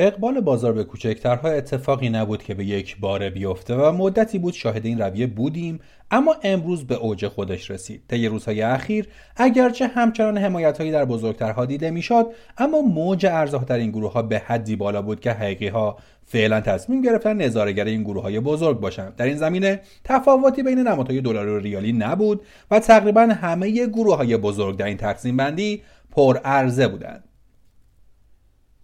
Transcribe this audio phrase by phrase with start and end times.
[0.00, 4.86] اقبال بازار به کوچکترها اتفاقی نبود که به یک باره بیفته و مدتی بود شاهد
[4.86, 8.02] این رویه بودیم اما امروز به اوج خودش رسید.
[8.08, 12.26] طی روزهای اخیر اگرچه همچنان حمایتهایی در بزرگترها دیده می‌شد
[12.58, 15.96] اما موج ارزها در این گروه ها به حدی بالا بود که حقیقی ها
[16.26, 19.16] فعلا تصمیم گرفتن نظارگر این گروه های بزرگ باشند.
[19.16, 24.36] در این زمینه تفاوتی بین نمادهای دلار و ریالی نبود و تقریبا همه گروه های
[24.36, 27.27] بزرگ در این تقسیم بندی پر عرضه بودند.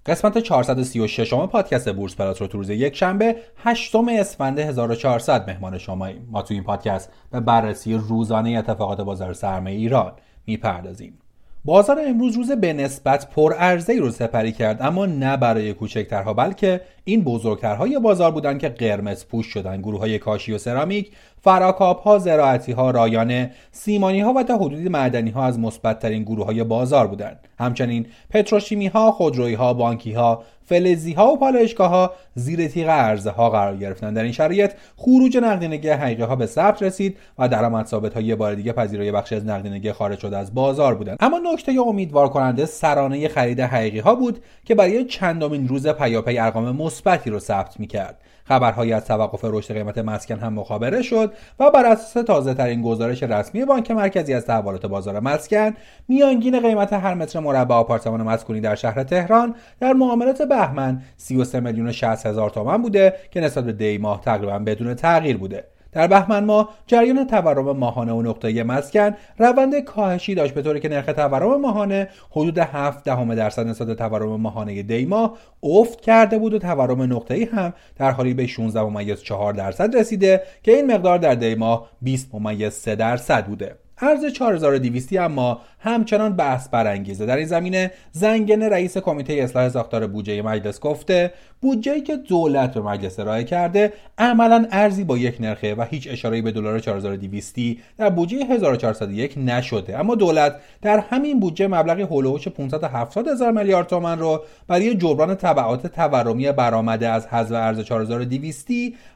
[0.06, 5.78] قسمت 436 شما پادکست بورس پلاس رو تو روز یک شنبه 8 اسفند 1400 مهمان
[5.78, 10.12] شماییم ما تو این پادکست به بررسی روزانه اتفاقات بازار سرمایه ایران
[10.46, 11.18] می‌پردازیم.
[11.64, 13.54] بازار امروز روز به نسبت پر
[13.88, 19.26] عرضه‌ای رو سپری کرد اما نه برای کوچکترها بلکه این بزرگترهای بازار بودند که قرمز
[19.26, 19.80] پوش شدن.
[19.80, 21.12] گروه های کاشی و سرامیک
[21.44, 26.22] فراکاب ها زراعتی ها رایانه سیمانی ها و تا حدودی معدنی ها از مثبت ترین
[26.22, 27.48] گروه های بازار بودند.
[27.58, 33.30] همچنین پتروشیمی ها خودرویی ها بانکی ها فلزی ها و پالایشگاه ها زیر تیغ عرضه
[33.30, 37.86] ها قرار گرفتن در این شرایط خروج نقدینگی حقیقی ها به ثبت رسید و درآمد
[37.86, 41.16] ثابت ها یه بار دیگه پذیرای بخشی از نقدینگی خارج شده از بازار بودند.
[41.20, 46.76] اما نکته امیدوار کننده سرانه خرید حقیقی ها بود که برای چندمین روز پیاپی ارقام
[46.76, 48.18] مثبتی رو ثبت می‌کرد.
[48.44, 53.22] خبرهایی از توقف رشد قیمت مسکن هم مخابره شد و بر اساس تازه ترین گزارش
[53.22, 55.74] رسمی بانک مرکزی از تحولات بازار مسکن
[56.08, 61.92] میانگین قیمت هر متر مربع آپارتمان مسکونی در شهر تهران در معاملات بهمن 33 میلیون
[61.92, 65.73] 60 هزار تومان بوده که نسبت به دی ماه تقریبا بدون تغییر بوده.
[65.94, 70.88] در بهمن ماه جریان تورم ماهانه و نقطه مسکن روند کاهشی داشت به طوری که
[70.88, 76.54] نرخ تورم ماهانه حدود 7 دهم درصد نسبت تورم ماهانه دی ماه افت کرده بود
[76.54, 81.18] و تورم نقطه‌ای هم در حالی به 16 ممیز 4 درصد رسیده که این مقدار
[81.18, 83.83] در دی ماه 20 ممیز 3 درصد بوده.
[84.00, 87.26] ارز 4200 اما همچنان بحث برانگیزه.
[87.26, 92.80] در این زمینه زنگنه رئیس کمیته اصلاح ساختار بودجه مجلس گفته بودجه‌ای که دولت به
[92.80, 97.54] مجلس ارائه کرده عملا ارزی با یک نرخه و هیچ اشاره‌ای به دلار 4200
[97.98, 99.98] در بودجه 1401 نشده.
[99.98, 105.86] اما دولت در همین بودجه مبلغی هولوش 570 هزار میلیارد تومان رو برای جبران تبعات
[105.86, 108.68] تورمی برآمده از حذف ارز 4200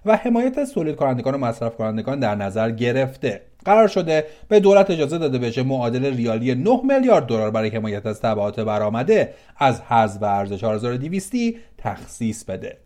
[0.06, 3.47] و حمایت از تولید کنندگان و مصرف کنندگان در نظر گرفته.
[3.64, 8.20] قرار شده به دولت اجازه داده بشه معادل ریالی 9 میلیارد دلار برای حمایت از
[8.20, 11.32] تبعات برآمده از حذف ارز 4200
[11.78, 12.78] تخصیص بده.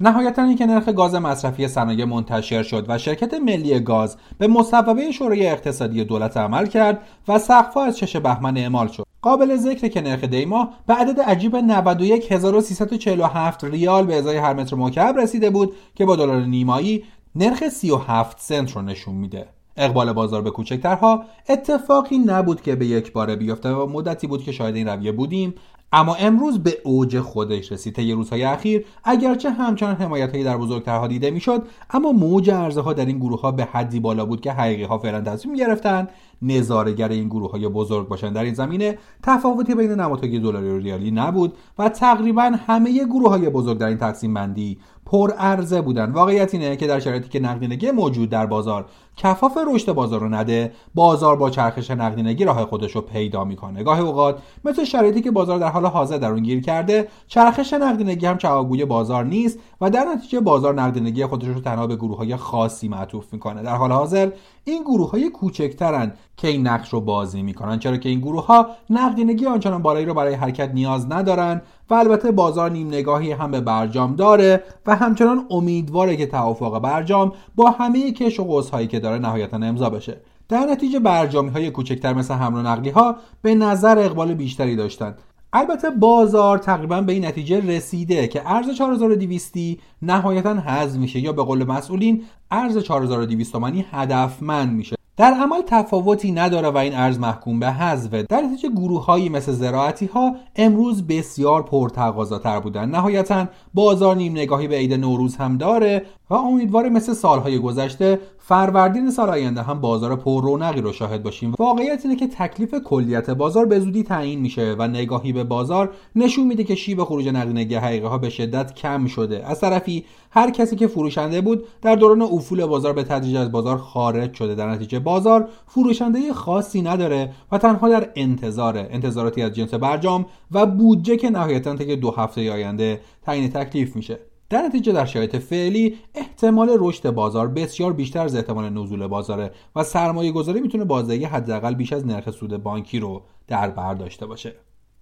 [0.00, 5.46] نهایتا اینکه نرخ گاز مصرفی صنایع منتشر شد و شرکت ملی گاز به مصوبه شورای
[5.46, 9.04] اقتصادی دولت عمل کرد و سقفها از چش بهمن اعمال شد.
[9.22, 15.18] قابل ذکر که نرخ دیما به عدد عجیب 91347 ریال به ازای هر متر مکعب
[15.18, 19.57] رسیده بود که با دلار نیمایی نرخ 37 سنت رو نشون میده.
[19.78, 24.52] اقبال بازار به کوچکترها اتفاقی نبود که به یک باره بیفته و مدتی بود که
[24.52, 25.54] شاهد این رویه بودیم.
[25.92, 27.94] اما امروز به اوج خودش رسید.
[27.94, 33.06] طی روزهای اخیر اگرچه همچنان حمایتهایی در بزرگترها دیده می‌شد اما موج عرضه ها در
[33.06, 36.08] این گروه ها به حدی بالا بود که حقیقی ها فعلا تصمیم گرفتن
[36.42, 38.32] نظارگر این گروه های بزرگ باشند.
[38.32, 43.48] در این زمینه تفاوتی بین نمادهای دلاری و ریالی نبود و تقریبا همه گروه های
[43.48, 47.90] بزرگ در این تقسیم بندی پر عرضه بودن واقعیت اینه که در شرایطی که نقدینگی
[47.90, 53.00] موجود در بازار کفاف رشد بازار رو نده بازار با چرخش نقدینگی راه خودش رو
[53.00, 53.82] پیدا می‌کنه.
[53.82, 58.26] گاهی اوقات مثل شرایطی که بازار در حال حاضر در اون گیر کرده چرخش نقدینگی
[58.26, 62.36] هم جوابگوی بازار نیست و در نتیجه بازار نقدینگی خودش رو تنها به گروه های
[62.36, 63.62] خاصی معطوف می‌کنه.
[63.62, 64.30] در حال حاضر
[64.64, 68.66] این گروه های کوچکترن که این نقش رو بازی می‌کنن چرا که این گروه ها
[68.90, 73.60] نقدینگی آنچنان بالایی رو برای حرکت نیاز ندارن و البته بازار نیم نگاهی هم به
[73.60, 79.56] برجام داره و همچنان امیدواره که توافق برجام با همه کش و که داره نهایتا
[79.56, 80.20] امضا بشه.
[80.48, 85.18] در نتیجه برجامی های کوچکتر مثل حمل و نقلی ها به نظر اقبال بیشتری داشتند
[85.52, 89.54] البته بازار تقریبا به این نتیجه رسیده که ارز 4200
[90.02, 94.96] نهایتا حذف میشه یا به قول مسئولین ارز 4200 تومانی هدفمند میشه.
[95.16, 98.22] در عمل تفاوتی نداره و این ارز محکوم به حذفه.
[98.22, 102.88] در نتیجه گروه مثل زراعتی ها امروز بسیار پرتقاضاتر بودن.
[102.88, 106.06] نهایتا بازار نیم نگاهی به عید نوروز هم داره.
[106.30, 111.54] و امیدوار مثل سالهای گذشته فروردین سال آینده هم بازار پر رونقی رو شاهد باشیم.
[111.58, 116.46] واقعیت اینه که تکلیف کلیت بازار به زودی تعیین میشه و نگاهی به بازار نشون
[116.46, 119.46] میده که شیب خروج نقدینگی حقیقی ها به شدت کم شده.
[119.46, 123.78] از طرفی هر کسی که فروشنده بود در دوران افول بازار به تدریج از بازار
[123.78, 124.54] خارج شده.
[124.54, 130.66] در نتیجه بازار فروشنده خاصی نداره و تنها در انتظار انتظاراتی از جنس برجام و
[130.66, 134.27] بودجه که نهایتا تا دو هفته آینده تعیین تکلیف میشه.
[134.50, 139.84] در نتیجه در شرایط فعلی احتمال رشد بازار بسیار بیشتر از احتمال نزول بازاره و
[139.84, 144.54] سرمایه گذاری می‌تونه بازدهی حداقل بیش از نرخ سود بانکی رو در بر داشته باشه.